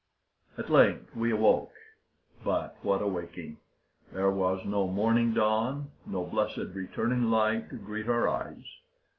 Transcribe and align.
At 0.57 0.71
length 0.71 1.15
we 1.15 1.31
awoke. 1.31 1.73
But 2.43 2.75
what 2.81 3.03
a 3.03 3.07
waking! 3.07 3.57
There 4.11 4.31
was 4.31 4.65
no 4.65 4.87
morning 4.87 5.31
dawn, 5.35 5.91
no 6.07 6.23
blessed 6.25 6.73
returning 6.73 7.29
light 7.29 7.69
to 7.69 7.75
greet 7.75 8.07
our 8.09 8.27
eyes. 8.27 8.65